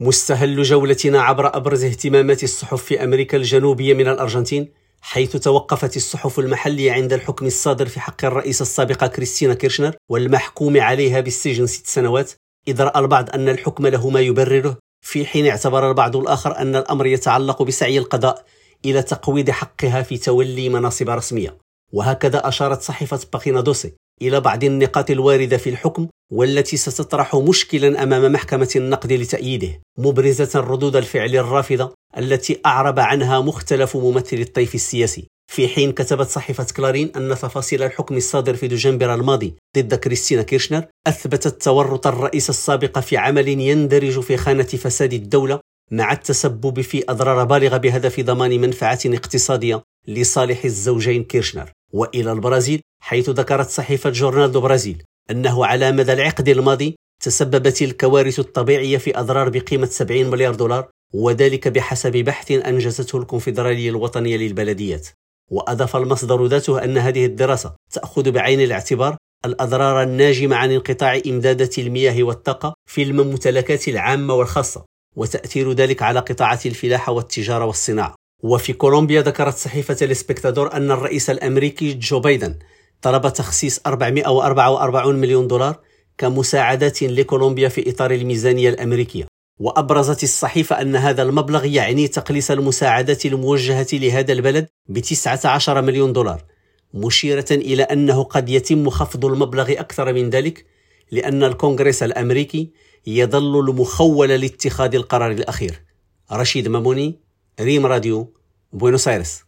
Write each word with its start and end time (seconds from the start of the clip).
مستهل 0.00 0.62
جولتنا 0.62 1.22
عبر 1.22 1.56
أبرز 1.56 1.84
اهتمامات 1.84 2.44
الصحف 2.44 2.82
في 2.82 3.04
أمريكا 3.04 3.36
الجنوبية 3.36 3.94
من 3.94 4.08
الأرجنتين 4.08 4.72
حيث 5.00 5.36
توقفت 5.36 5.96
الصحف 5.96 6.38
المحلية 6.38 6.92
عند 6.92 7.12
الحكم 7.12 7.46
الصادر 7.46 7.86
في 7.86 8.00
حق 8.00 8.24
الرئيسة 8.24 8.62
السابقة 8.62 9.06
كريستينا 9.06 9.54
كيرشنر 9.54 9.94
والمحكوم 10.10 10.80
عليها 10.80 11.20
بالسجن 11.20 11.66
ست 11.66 11.86
سنوات 11.86 12.32
إذ 12.68 12.82
رأى 12.82 13.00
البعض 13.00 13.30
أن 13.30 13.48
الحكم 13.48 13.86
له 13.86 14.10
ما 14.10 14.20
يبرره 14.20 14.78
في 15.00 15.26
حين 15.26 15.46
اعتبر 15.46 15.88
البعض 15.90 16.16
الآخر 16.16 16.58
أن 16.58 16.76
الأمر 16.76 17.06
يتعلق 17.06 17.62
بسعي 17.62 17.98
القضاء 17.98 18.44
إلى 18.84 19.02
تقويض 19.02 19.50
حقها 19.50 20.02
في 20.02 20.18
تولي 20.18 20.68
مناصب 20.68 21.10
رسمية. 21.10 21.56
وهكذا 21.92 22.48
أشارت 22.48 22.82
صحيفة 22.82 23.20
باخينا 23.32 23.60
دوسي 23.60 23.92
إلى 24.22 24.40
بعض 24.40 24.64
النقاط 24.64 25.10
الواردة 25.10 25.56
في 25.56 25.70
الحكم 25.70 26.08
والتي 26.32 26.76
ستطرح 26.76 27.36
مشكلا 27.36 28.02
أمام 28.02 28.32
محكمة 28.32 28.70
النقض 28.76 29.12
لتأييده 29.12 29.80
مبرزة 29.98 30.60
ردود 30.60 30.96
الفعل 30.96 31.36
الرافضة 31.36 31.94
التي 32.18 32.60
أعرب 32.66 32.98
عنها 32.98 33.40
مختلف 33.40 33.96
ممثلي 33.96 34.42
الطيف 34.42 34.74
السياسي. 34.74 35.26
في 35.52 35.68
حين 35.68 35.92
كتبت 35.92 36.26
صحيفة 36.26 36.66
كلارين 36.76 37.10
أن 37.16 37.30
تفاصيل 37.30 37.82
الحكم 37.82 38.16
الصادر 38.16 38.54
في 38.54 38.68
دجنبر 38.68 39.14
الماضي 39.14 39.54
ضد 39.78 39.94
كريستينا 39.94 40.42
كيرشنر 40.42 40.84
أثبتت 41.06 41.62
تورط 41.62 42.06
الرئيس 42.06 42.50
السابق 42.50 42.98
في 42.98 43.16
عمل 43.16 43.48
يندرج 43.48 44.20
في 44.20 44.36
خانة 44.36 44.62
فساد 44.62 45.12
الدولة 45.12 45.60
مع 45.90 46.12
التسبب 46.12 46.80
في 46.80 47.04
أضرار 47.08 47.44
بالغة 47.44 47.76
بهدف 47.76 48.20
ضمان 48.20 48.60
منفعة 48.60 49.00
اقتصادية 49.06 49.82
لصالح 50.08 50.64
الزوجين 50.64 51.24
كيرشنر. 51.24 51.70
وإلى 51.92 52.32
البرازيل 52.32 52.80
حيث 53.02 53.30
ذكرت 53.30 53.68
صحيفة 53.68 54.10
جورنال 54.10 54.52
دو 54.52 54.60
برازيل 54.60 55.02
أنه 55.30 55.66
على 55.66 55.92
مدى 55.92 56.12
العقد 56.12 56.48
الماضي 56.48 56.96
تسببت 57.22 57.82
الكوارث 57.82 58.38
الطبيعية 58.38 58.98
في 58.98 59.18
أضرار 59.18 59.48
بقيمة 59.48 59.86
70 59.86 60.30
مليار 60.30 60.54
دولار 60.54 60.88
وذلك 61.14 61.68
بحسب 61.68 62.12
بحث 62.12 62.50
أنجزته 62.50 63.18
الكونفدرالية 63.18 63.90
الوطنية 63.90 64.36
للبلديات. 64.36 65.08
وأضاف 65.50 65.96
المصدر 65.96 66.46
ذاته 66.46 66.84
أن 66.84 66.98
هذه 66.98 67.26
الدراسة 67.26 67.74
تأخذ 67.92 68.30
بعين 68.30 68.60
الاعتبار 68.60 69.16
الأضرار 69.44 70.02
الناجمة 70.02 70.56
عن 70.56 70.70
انقطاع 70.70 71.20
إمدادات 71.26 71.78
المياه 71.78 72.22
والطاقة 72.22 72.74
في 72.90 73.02
الممتلكات 73.02 73.88
العامة 73.88 74.34
والخاصة 74.34 74.84
وتأثير 75.16 75.72
ذلك 75.72 76.02
على 76.02 76.20
قطاعات 76.20 76.66
الفلاحة 76.66 77.12
والتجارة 77.12 77.64
والصناعة. 77.64 78.15
وفي 78.42 78.72
كولومبيا 78.72 79.22
ذكرت 79.22 79.56
صحيفة 79.56 79.96
الإسبكتادور 80.02 80.72
أن 80.72 80.90
الرئيس 80.90 81.30
الأمريكي 81.30 81.92
جو 81.92 82.20
بايدن 82.20 82.58
طلب 83.02 83.32
تخصيص 83.32 83.80
444 83.86 85.16
مليون 85.16 85.46
دولار 85.46 85.80
كمساعدات 86.18 87.02
لكولومبيا 87.02 87.68
في 87.68 87.90
إطار 87.90 88.10
الميزانية 88.10 88.68
الأمريكية. 88.68 89.26
وأبرزت 89.60 90.22
الصحيفة 90.22 90.80
أن 90.80 90.96
هذا 90.96 91.22
المبلغ 91.22 91.64
يعني 91.64 92.08
تقليص 92.08 92.50
المساعدات 92.50 93.26
الموجهة 93.26 93.86
لهذا 93.92 94.32
البلد 94.32 94.68
ب 94.88 94.98
19 94.98 95.82
مليون 95.82 96.12
دولار 96.12 96.44
مشيرة 96.94 97.46
إلى 97.50 97.82
أنه 97.82 98.22
قد 98.22 98.48
يتم 98.48 98.90
خفض 98.90 99.24
المبلغ 99.24 99.72
أكثر 99.72 100.12
من 100.12 100.30
ذلك 100.30 100.66
لأن 101.10 101.44
الكونغرس 101.44 102.02
الأمريكي 102.02 102.70
يظل 103.06 103.60
المخول 103.60 104.28
لاتخاذ 104.28 104.94
القرار 104.94 105.30
الأخير. 105.30 105.82
رشيد 106.32 106.68
ماموني 106.68 107.25
ريم 107.60 107.86
راديو 107.86 108.32
بوينوس 108.72 109.08
آيرس 109.08 109.44